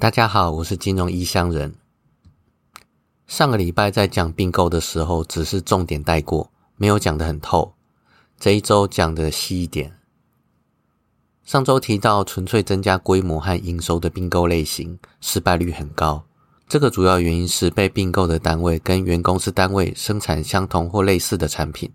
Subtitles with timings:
[0.00, 1.74] 大家好，我是金融异乡人。
[3.26, 7.74] 上个礼拜在讲并购的时候，只是重点带过，没有讲得很透。
[8.38, 9.92] 这一周讲的细一点。
[11.42, 16.24] 上周提到，纯粹增加规模和营收的并购类型，失败率很高。
[16.68, 21.92] 这个主要原因是被并购的单位跟原公司单位生产相同或类似的产品，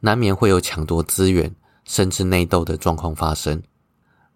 [0.00, 1.50] 难免会有抢夺资源
[1.86, 3.62] 甚至内斗的状况发生。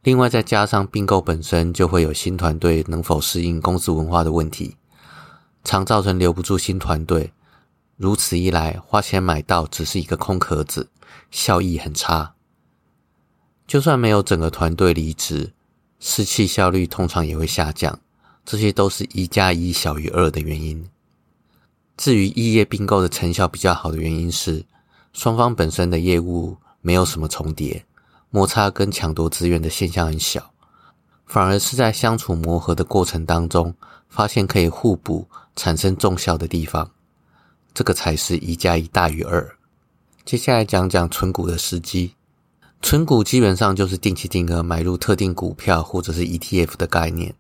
[0.03, 4.77] 另外，再加上并购本身就会有新团队能否适应公司文化的问题，
[5.63, 7.33] 常造成留不住新团队。
[7.97, 10.89] 如此一来，花钱买到只是一个空壳子，
[11.31, 12.35] 效益很差。
[13.67, 15.53] 就算没有整个团队离职，
[15.99, 18.01] 士气效率通常也会下降。
[18.43, 20.89] 这些都是一加一小于二的原因。
[21.99, 24.65] 至于异业并购的成效比较好的原因是，
[25.13, 27.85] 双方本身的业务没有什么重叠。
[28.31, 30.53] 摩擦跟抢夺资源的现象很小，
[31.27, 33.75] 反而是在相处磨合的过程当中，
[34.09, 36.93] 发现可以互补、产生重效的地方，
[37.75, 39.57] 这个才是一加一大于二。
[40.25, 42.15] 接下来讲讲存股的时机。
[42.83, 47.35] 存股基本上就是定期定额买入特定股票或者是 ETF 的概念，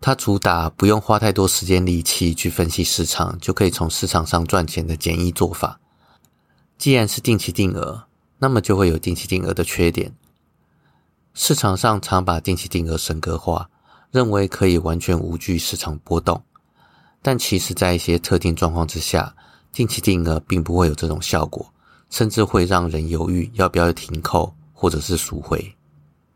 [0.00, 5.80] 它主打不用花太多时间力气去分析市场，就可以从市场上赚钱的简易做法。
[6.78, 8.07] 既然是定期定额。
[8.38, 10.12] 那么就会有定期定额的缺点。
[11.34, 13.68] 市场上常把定期定额神格化，
[14.10, 16.42] 认为可以完全无惧市场波动，
[17.22, 19.34] 但其实，在一些特定状况之下，
[19.72, 21.72] 定期定额并不会有这种效果，
[22.10, 25.74] 甚至会让人犹豫要不要停扣或者是赎回。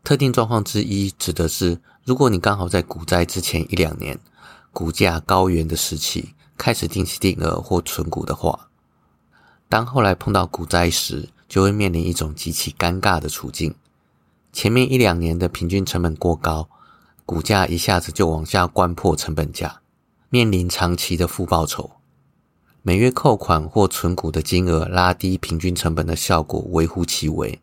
[0.03, 4.17] 特定状况之一指的是，如果你刚好在股灾之前一两年，
[4.71, 8.69] 股价高原的时期开始定期定额或存股的话，
[9.67, 13.75] 当后来碰到股灾时，就会面临一种极其尴尬的处境：
[14.51, 16.67] 前面一两年的平均成本过高，
[17.27, 19.81] 股价一下子就往下关破成本价，
[20.31, 21.91] 面临长期的负报酬。
[22.81, 27.61] 每月扣款或存股的金额拉低平均成本的效果微乎其微。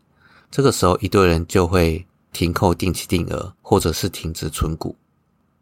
[0.53, 4.95] 这个时候，一堆人就会停扣定期定额，或者是停止存股。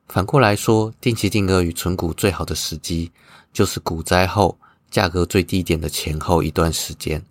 [0.06, 3.10] 反过来说，定期定额与存股最好的时机，
[3.54, 4.58] 就是股灾后
[4.90, 7.24] 价格最低点的前后一段时间。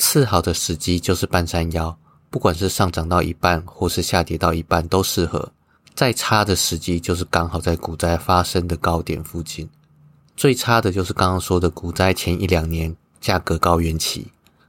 [0.00, 1.94] 次好的时机就是半山腰，
[2.30, 5.52] 不管是上涨到一半或是下跌到一半都适合。
[5.94, 9.68] 再差的时机就是刚好在股灾发生的高点附近。
[10.34, 14.28] 最差的就是刚刚说的股灾前一两年价格高原期。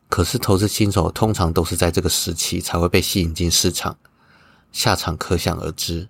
[0.09, 3.95] 可是投资新手通常都是在这个时期才会被吸引进市场，
[4.73, 6.09] 下场可想而知。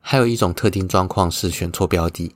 [0.00, 2.34] 还有一种特定状况是选错标的，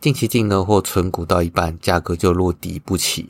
[0.00, 3.28] 定期定额或存股到一半价格就落底不起。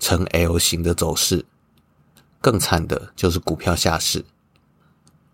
[0.00, 1.44] 呈 L 型的走势，
[2.40, 4.24] 更惨的就是股票下市。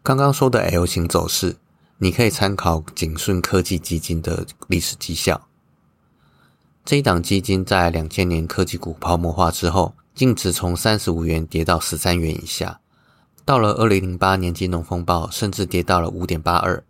[0.03, 1.57] 刚刚说的 L 型走势，
[1.99, 5.47] 你可以参考景顺科技基金的历史绩效。
[6.85, 12.81] 这一档基金在两千年科技股泡沫化之后，净值从三十五元跌到十三元以下。
[13.45, 16.83] 到了二零零八年金融风暴，甚至跌到了五点八二，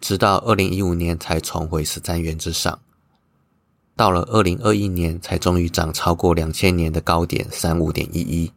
[0.00, 2.78] 直到二零一五年才重回十三元之上。
[3.96, 8.52] 到了二零二一年，才终于涨超过两千年的高点三五点一一。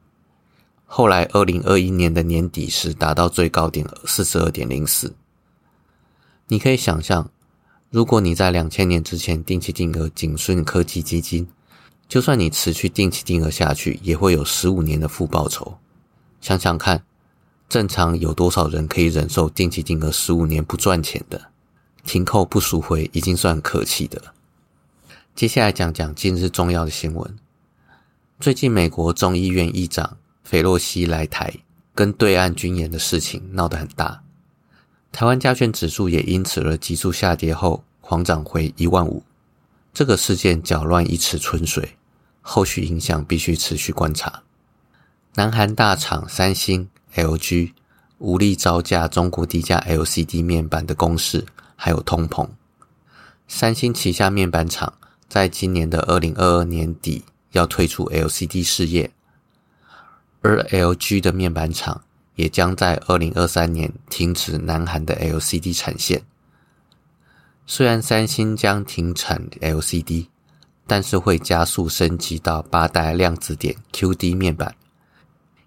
[0.86, 5.14] 后来二零二一年的年底时，达到最高点四十二点零四。
[6.48, 7.30] 你可以想象，
[7.92, 11.48] 如果你在两千年之前定期定额景顺科技基金，
[12.08, 15.78] 就算你持续定期定额下去，也会有十五年的负报酬。
[16.40, 17.04] 想想看，
[17.68, 21.52] 正常有多少人可以忍受定期定额十五年不赚钱的？
[22.06, 24.34] 停扣不赎回，已经算可气的。
[25.38, 27.38] 接下来讲讲今日重要的新闻。
[28.40, 31.54] 最近，美国众议院议长菲洛西来台
[31.94, 34.24] 跟对岸军演的事情闹得很大，
[35.12, 39.22] 台湾加权指数也因此而急速下跌后狂涨回一万五。
[39.94, 41.96] 这个事件搅乱一池春水，
[42.42, 44.42] 后续影响必须持续观察。
[45.36, 47.74] 南韩大厂三星、LG
[48.18, 52.50] 无力招架中国低价 LCD 面板的攻势，还有通膨。
[53.48, 54.92] 三星旗下面板厂。
[55.28, 59.12] 在今年的二零二二年底要退出 LCD 事业，
[60.42, 62.04] 而 LG 的面板厂
[62.36, 66.24] 也将在二零二三年停止南韩的 LCD 产线。
[67.66, 70.28] 虽然三星将停产 LCD，
[70.86, 74.74] 但是会加速升级到八代量子点 QD 面板，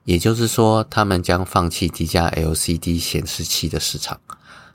[0.04, 4.18] 也就是说，他们将放弃低价 LCD 显示器的市场，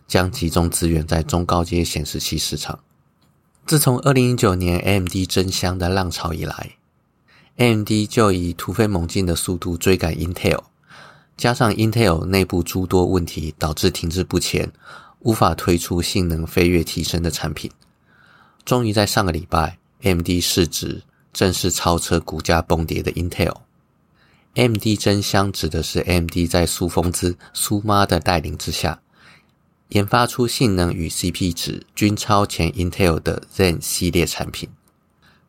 [0.08, 2.80] 将集中资源在中高阶显示器市场。
[3.66, 6.74] 自从二零一九年 AMD 真香的浪潮以来
[7.58, 10.66] ，AMD 就以突飞猛进的速度追赶 Intel，
[11.36, 14.72] 加上 Intel 内部诸多问题导致停滞不前，
[15.22, 17.72] 无法推出性能飞跃提升的产品。
[18.64, 21.02] 终于在上个礼拜，AMD 市值
[21.34, 23.56] 正式超车股价崩跌的 Intel。
[24.54, 29.02] AMD 真香指的是 AMD 在苏峰兹苏妈的带领之下，
[29.90, 34.70] 研发出性能与 CP 值均超前 Intel 的 Zen 系列产品。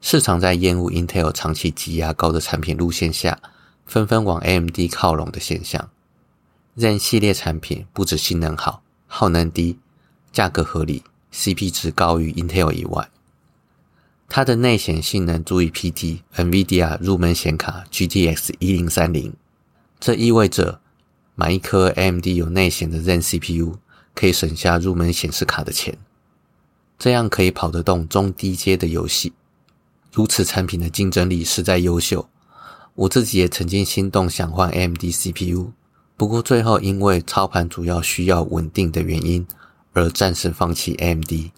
[0.00, 3.40] 市场在厌恶 Intel 长期挤压高的产品路线下，
[3.86, 5.88] 纷纷往 AMD 靠拢的现象。
[6.76, 9.78] Zen 系列产品不止性能好、耗能低、
[10.30, 11.02] 价格合理、
[11.32, 13.08] CP 值高于 Intel 以外，
[14.28, 19.32] 它的内显性能足以匹敌 NVIDIA 入门显卡 GTX 一零三零。
[19.98, 20.80] 这意味着
[21.34, 23.78] 买一颗 AMD 有内显的 Zen CPU，
[24.16, 25.96] 可以省下入门显示卡的钱，
[26.98, 29.34] 这样可以跑得动中低阶的游戏。
[30.10, 32.26] 如此产品的竞争力实在优秀，
[32.94, 35.72] 我自己也曾经心动想换 AMD CPU，
[36.16, 39.46] 不过最后因为操盘主要需要稳定的原因，
[39.92, 41.50] 而暂时放弃 AMD。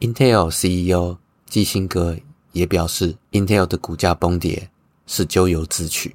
[0.00, 2.18] Intel CEO 基辛格
[2.52, 4.68] 也表示，Intel 的股价崩跌
[5.06, 6.14] 是咎由自取。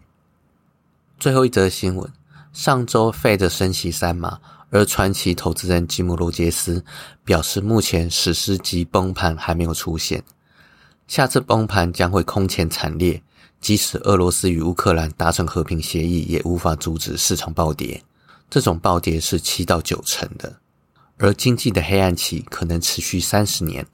[1.17, 2.07] 最后一则新闻，
[2.53, 6.83] 上周 Fed 升息三码，而传奇投资人吉姆罗杰斯
[7.23, 10.23] 表示，目前史诗级崩盘还没有出现。
[11.07, 13.21] 下次崩盘将会空前惨烈，
[13.59, 18.03] 即使俄罗斯与乌克兰达成和平协议，也无法阻止市场暴跌。
[18.49, 20.57] 这种暴跌是七到九成的，
[21.17, 23.85] 而经济的黑暗期可能持续三十年。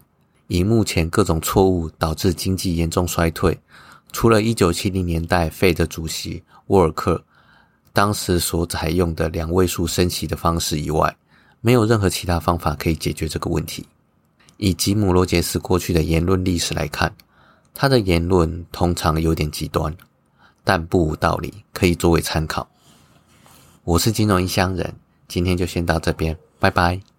[0.48, 3.58] 以目前各种错误导致经济严重衰退，
[4.12, 7.24] 除了一九七零年代费的主席沃尔克
[7.96, 11.16] 当时所采用的两位数升息的方式以外，
[11.62, 13.88] 没有任何其他方法可以解决这个问题。
[14.58, 17.16] 以吉姆·罗杰斯过去的言论历史来看，
[17.74, 19.96] 他的言论通常有点极端，
[20.62, 22.68] 但不无道理，可以作为参考。
[23.86, 24.94] 我是金融异乡人，
[25.30, 27.15] 今天就先到这边，拜拜。